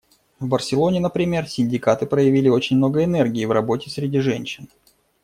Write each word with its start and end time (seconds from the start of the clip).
В 0.39 0.47
Барселоне, 0.47 0.99
например, 0.99 1.47
синдикаты 1.47 2.07
проявили 2.07 2.49
очень 2.49 2.77
много 2.77 3.03
энергии 3.03 3.45
в 3.45 3.51
работе 3.51 3.91
среди 3.91 4.17
женщин. 4.19 4.67